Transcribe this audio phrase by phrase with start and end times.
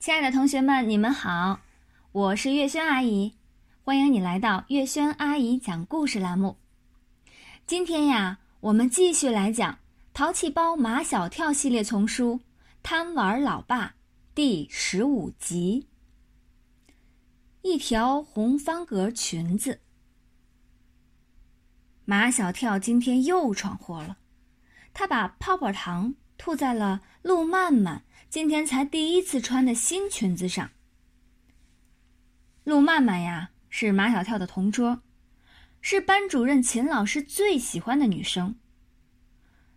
[0.00, 1.60] 亲爱的同学们，你们好，
[2.10, 3.34] 我是月轩阿姨，
[3.84, 6.56] 欢迎你来到月轩阿姨讲故事栏目。
[7.66, 9.74] 今天呀，我们继续来讲
[10.14, 12.36] 《淘气包马小跳》系列丛书
[12.82, 13.88] 《贪玩老爸》
[14.34, 15.86] 第十五集。
[17.60, 19.82] 一条红方格裙子，
[22.06, 24.16] 马小跳今天又闯祸了，
[24.94, 28.02] 他把泡泡糖吐在了路曼曼。
[28.30, 30.70] 今天才第一次穿的新裙子上。
[32.62, 35.02] 陆曼曼呀，是马小跳的同桌，
[35.80, 38.54] 是班主任秦老师最喜欢的女生。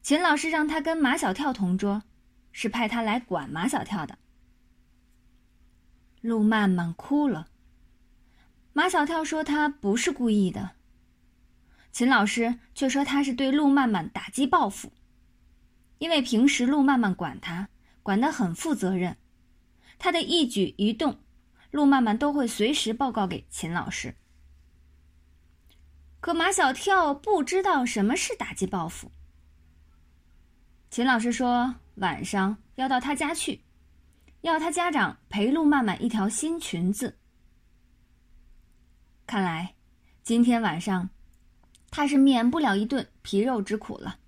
[0.00, 2.04] 秦老师让她跟马小跳同桌，
[2.52, 4.16] 是派她来管马小跳的。
[6.20, 7.48] 陆曼曼哭了。
[8.72, 10.76] 马小跳说他不是故意的，
[11.90, 14.92] 秦老师却说他是对陆曼曼打击报复，
[15.98, 17.68] 因为平时陆曼曼管他。
[18.06, 19.16] 管得很负责任，
[19.98, 21.18] 他的一举一动，
[21.72, 24.14] 陆曼曼都会随时报告给秦老师。
[26.20, 29.10] 可马小跳不知道什么是打击报复。
[30.88, 33.64] 秦老师说晚上要到他家去，
[34.42, 37.18] 要他家长陪陆曼曼一条新裙子。
[39.26, 39.74] 看来
[40.22, 41.10] 今天晚上
[41.90, 44.20] 他是免不了一顿皮肉之苦了。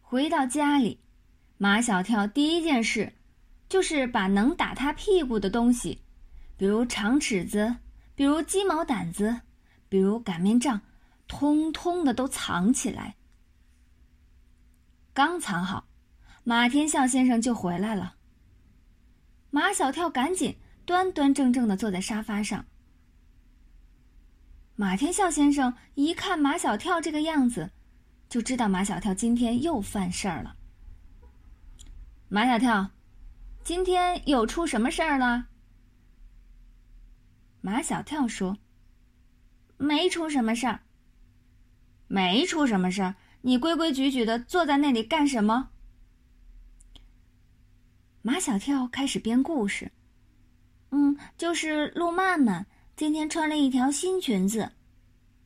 [0.00, 1.02] 回到家里。
[1.58, 3.14] 马小跳第一件事，
[3.68, 6.02] 就是把能打他屁股的东西，
[6.56, 7.76] 比如长尺子，
[8.14, 9.40] 比如鸡毛掸子，
[9.88, 10.82] 比如擀面杖，
[11.26, 13.16] 通通的都藏起来。
[15.14, 15.88] 刚藏好，
[16.44, 18.16] 马天笑先生就回来了。
[19.48, 22.66] 马小跳赶紧端端正正的坐在沙发上。
[24.74, 27.70] 马天笑先生一看马小跳这个样子，
[28.28, 30.54] 就知道马小跳今天又犯事儿了。
[32.28, 32.90] 马小跳，
[33.62, 35.46] 今天又出什么事儿了？
[37.60, 38.58] 马小跳说
[39.78, 40.80] ：“没出什么事儿。
[42.08, 45.70] 没出什么事儿，你规规矩矩的坐在那里干什么？”
[48.22, 49.92] 马小跳开始编故事。
[50.90, 52.66] 嗯，就是陆曼曼
[52.96, 54.72] 今天穿了一条新裙子，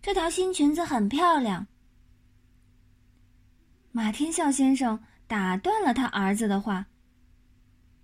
[0.00, 1.66] 这条新裙子很漂亮。
[3.92, 5.04] 马天笑先生。
[5.30, 6.86] 打断了他儿子的话。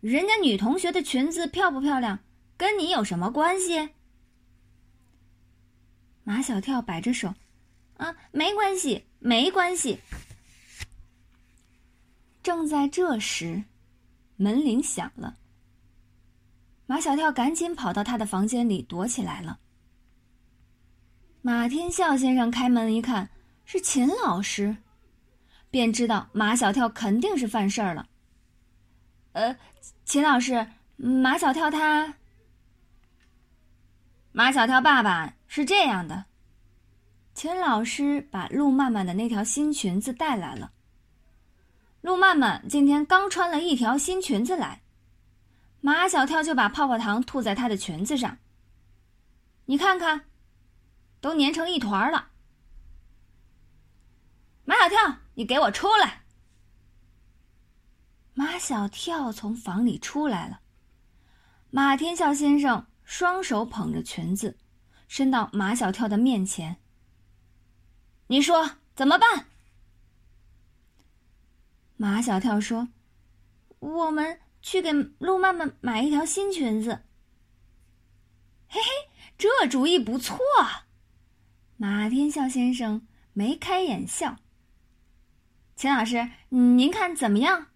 [0.00, 2.20] 人家女同学的裙子漂不漂亮，
[2.56, 3.90] 跟你有什么关系？
[6.24, 7.34] 马小跳摆着手，
[7.98, 10.00] 啊，没关系，没关系。
[12.42, 13.64] 正在这时，
[14.36, 15.36] 门铃响了。
[16.86, 19.60] 马小跳赶紧跑到他的房间里躲起来了。
[21.42, 23.28] 马天笑先生开门一看，
[23.66, 24.78] 是秦老师。
[25.70, 28.08] 便知道马小跳肯定是犯事儿了。
[29.32, 29.56] 呃，
[30.04, 30.66] 秦老师，
[30.96, 32.14] 马小跳他……
[34.32, 36.24] 马小跳爸爸是这样的。
[37.34, 40.72] 秦老师把陆曼曼的那条新裙子带来了。
[42.00, 44.82] 陆曼曼今天刚穿了一条新裙子来，
[45.80, 48.38] 马小跳就把泡泡糖吐在她的裙子上。
[49.66, 50.22] 你看看，
[51.20, 52.30] 都粘成一团了。
[54.64, 55.18] 马小跳。
[55.40, 56.20] 你给我出来！
[58.34, 60.60] 马小跳从房里出来了。
[61.70, 64.58] 马天笑先生双手捧着裙子，
[65.08, 66.76] 伸到马小跳的面前。
[68.26, 69.46] 你说怎么办？
[71.96, 72.88] 马小跳说
[73.80, 77.02] ：“我们去给陆曼曼买一条新裙子。”
[78.68, 78.88] 嘿嘿，
[79.38, 80.38] 这主意不错。
[81.78, 84.36] 马天笑先生眉开眼笑。
[85.80, 87.68] 秦老师，您看怎么样？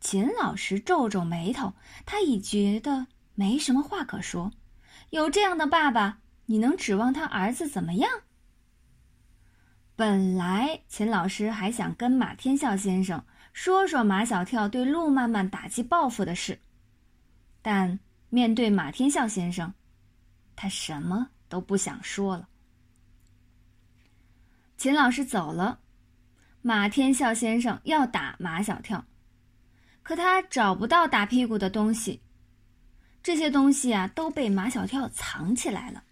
[0.00, 1.74] 秦老师皱皱眉头，
[2.06, 4.52] 他已觉得没什么话可说。
[5.10, 8.10] 有这样的爸爸，你能指望他儿子怎么样？
[9.94, 16.58] 本来秦老师还想跟马天笑先生说说马小跳对陆曼曼打击报复的事，
[17.60, 18.00] 但
[18.30, 19.74] 面对马天笑先生，
[20.56, 22.48] 他什么都不想说了。
[24.78, 25.80] 秦老师走了。
[26.62, 29.04] 马天笑先生要打马小跳，
[30.04, 32.22] 可他找不到打屁股的东西。
[33.20, 36.04] 这些东西啊，都被马小跳藏起来了。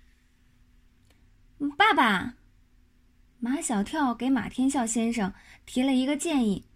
[1.76, 2.34] 爸爸，
[3.38, 5.32] 马小跳给马天笑先生
[5.66, 6.66] 提了一个建议：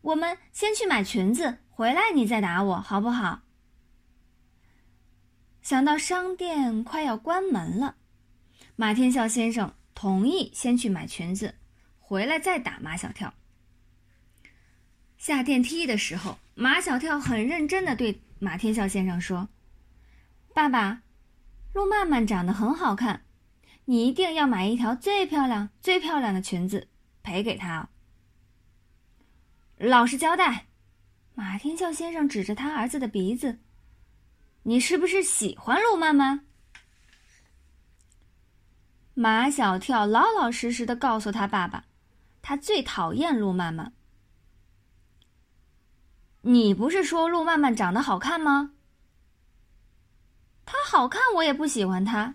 [0.00, 3.42] 我们先去买裙子，回来你再打我，好不好？
[5.62, 7.96] 想到商店快要关门了，
[8.74, 11.54] 马天笑先生同意先去买裙子。
[12.08, 13.34] 回来再打马小跳。
[15.18, 19.50] 下电梯的时候，马小跳很认真的对马天笑先生说
[20.54, 21.02] ：“爸爸，
[21.74, 23.26] 陆曼曼长得很好看，
[23.84, 26.88] 你一定要买一条最漂亮、最漂亮的裙子
[27.22, 27.90] 赔给她。”
[29.76, 30.64] 老实交代，
[31.34, 33.58] 马天笑先生指着他儿子的鼻子
[34.64, 36.46] ：“你是不是喜欢陆曼曼？”
[39.12, 41.84] 马小跳老老实实的告诉他爸爸
[42.48, 43.92] ：“他最讨厌陆曼曼。”
[46.40, 48.70] 你不是说陆曼曼长得好看吗？
[50.64, 52.34] 她好看，我也不喜欢她。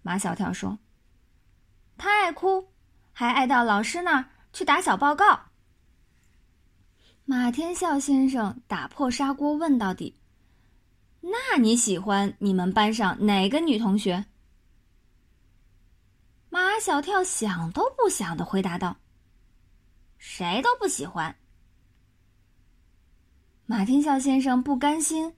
[0.00, 0.78] 马小跳说
[1.98, 2.72] ：“她爱哭，
[3.12, 4.24] 还爱到老师那儿
[4.54, 5.38] 去打小报告。”
[7.26, 10.18] 马天笑先生打破砂锅问到底
[11.20, 14.24] ：“那你喜欢你们班上哪个女同学？”
[16.74, 18.96] 马小跳想都不想的回答道
[20.18, 21.32] ：“谁都不喜欢。”
[23.64, 25.32] 马天笑先生不甘心，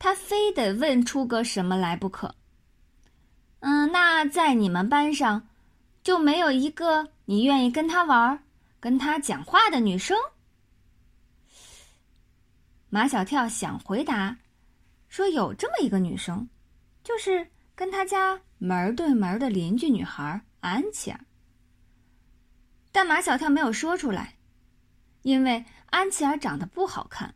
[0.00, 2.34] 他非得问出个什么来不可。
[3.60, 5.46] 嗯，那在你们班上，
[6.02, 8.42] 就没有一个你愿意跟他玩、
[8.80, 10.18] 跟他讲话的女生？
[12.88, 14.36] 马小跳想回答，
[15.08, 16.48] 说有这么一个女生，
[17.04, 17.46] 就是
[17.76, 21.20] 跟他家门对门的邻居女孩安琪儿。
[22.92, 24.36] 但马小跳没有说出来，
[25.22, 27.34] 因为安琪儿长得不好看。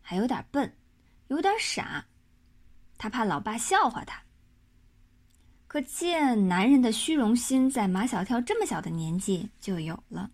[0.00, 0.76] 还有点笨，
[1.28, 2.04] 有点傻，
[2.98, 4.22] 他怕老爸笑话他。
[5.66, 10.30] 可见男人的虚荣心在马小跳这么小的年纪就有了。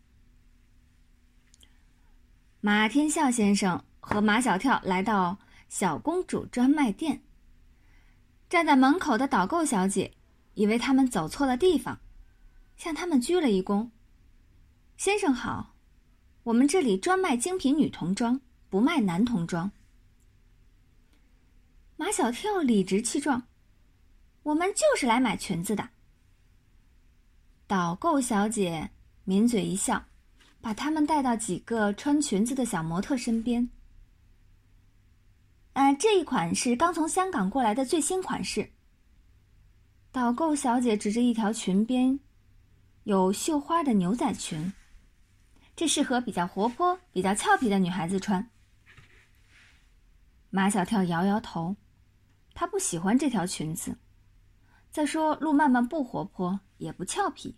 [2.60, 5.38] 马天笑先生和马小跳来到
[5.68, 7.22] 小公主专卖店，
[8.48, 10.12] 站在门口的导购小姐
[10.54, 12.00] 以为他们走错了地方，
[12.78, 13.90] 向他们鞠了一躬
[14.96, 15.74] ：“先生好，
[16.44, 18.40] 我们这里专卖精品女童装。”
[18.70, 19.72] 不卖男童装。
[21.96, 23.44] 马小跳理直气壮
[24.44, 25.88] ：“我们就是来买裙子的。”
[27.66, 28.90] 导购小姐
[29.24, 30.04] 抿嘴一笑，
[30.60, 33.66] 把他们带到几个穿裙子的小模特身边。
[35.72, 38.70] 呃，这一款是刚从香港过来的最新款式。
[40.12, 42.20] 导购小姐指着一条裙边
[43.08, 44.70] 有绣花的牛仔裙，
[45.74, 48.50] 这适合比较活泼、比较俏皮的女孩子穿。
[50.50, 51.74] 马小跳摇摇头，
[52.52, 53.96] 他不喜欢这条裙子。
[54.90, 57.56] 再说，路曼曼不活泼，也不俏皮。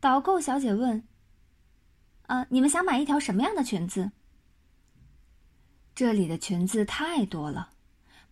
[0.00, 1.06] 导购小姐问
[2.28, 4.12] ：“啊，你们想买一条什么样的裙子？”
[5.94, 7.74] 这里的裙子太多了，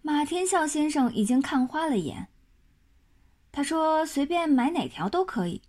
[0.01, 2.30] 马天笑先生已经看花了眼。
[3.53, 5.63] 他说：“随便买哪条都可以。”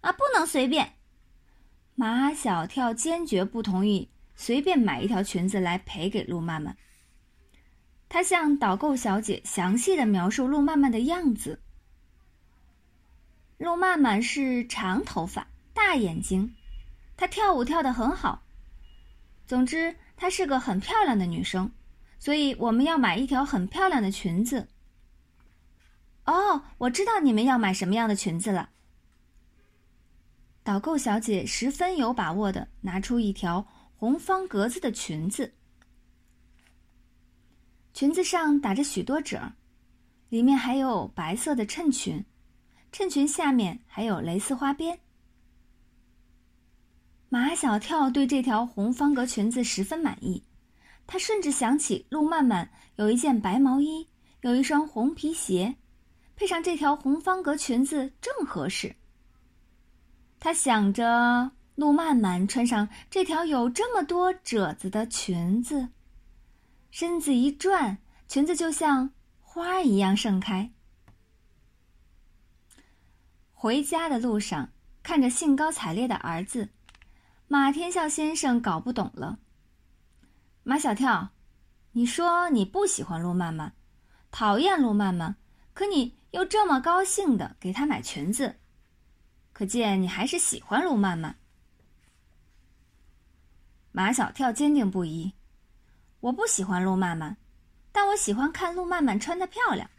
[0.00, 0.94] 啊，不能随便！
[1.94, 4.10] 马小跳坚决不同意。
[4.40, 6.76] 随便买一条裙子来赔给陆曼曼。
[8.08, 11.60] 他向导购小姐详细的描述陆曼曼的样子。
[13.56, 16.54] 陆曼曼是长头发、大眼睛，
[17.16, 18.44] 她跳舞跳得很好。
[19.44, 21.72] 总之，她是个很漂亮的女生，
[22.20, 24.68] 所以我们要买一条很漂亮的裙子。
[26.28, 28.68] 哦，我知道你们要买什么样的裙子了。
[30.62, 33.66] 导购小姐十分有把握的拿出一条。
[34.00, 35.52] 红方格子的裙子，
[37.92, 39.54] 裙子上打着许多褶，
[40.28, 42.24] 里面还有白色的衬裙，
[42.92, 45.00] 衬裙下面还有蕾丝花边。
[47.28, 50.44] 马小跳对这条红方格裙子十分满意，
[51.08, 54.06] 他甚至想起陆曼曼有一件白毛衣，
[54.42, 55.74] 有一双红皮鞋，
[56.38, 58.94] 配上这条红方格裙子正合适。
[60.38, 61.50] 他想着。
[61.78, 65.90] 陆曼曼穿上这条有这么多褶子的裙子，
[66.90, 69.08] 身子一转，裙子就像
[69.40, 70.72] 花一样盛开。
[73.52, 74.72] 回家的路上，
[75.04, 76.68] 看着兴高采烈的儿子，
[77.46, 79.38] 马天笑先生搞不懂了。
[80.64, 81.30] 马小跳，
[81.92, 83.72] 你说你不喜欢陆曼曼，
[84.32, 85.36] 讨厌陆曼曼，
[85.72, 88.56] 可你又这么高兴的给她买裙子，
[89.52, 91.36] 可见你还是喜欢陆曼曼。
[93.92, 95.32] 马小跳坚定不移
[96.20, 97.36] ：“我不喜欢陆曼曼，
[97.90, 99.90] 但我喜欢看陆曼曼穿的漂亮。”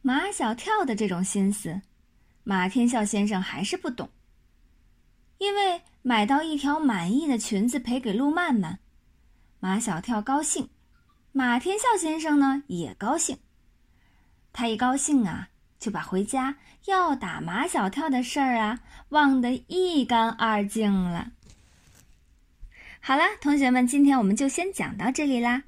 [0.00, 1.82] 马小跳的这种心思，
[2.44, 4.08] 马天笑先生还是不懂。
[5.38, 8.78] 因为买到一条满意的裙子赔给陆曼曼，
[9.60, 10.70] 马小跳高兴，
[11.32, 13.38] 马天笑先生呢也高兴。
[14.58, 21.30] 他一高兴啊，就把回家要打马小跳的事儿啊忘得一干二净了。
[22.98, 25.62] 好了，同学们，今天我们就先讲到这里啦，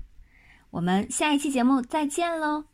[0.70, 2.64] 我们下一期节目再见喽。